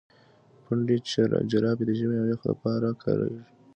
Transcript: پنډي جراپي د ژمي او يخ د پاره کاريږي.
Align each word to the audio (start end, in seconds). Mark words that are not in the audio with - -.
پنډي 0.63 0.97
جراپي 1.51 1.83
د 1.85 1.91
ژمي 1.99 2.17
او 2.21 2.27
يخ 2.31 2.39
د 2.47 2.51
پاره 2.61 2.91
کاريږي. 3.03 3.43